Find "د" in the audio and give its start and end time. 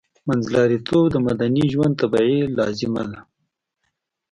1.11-1.15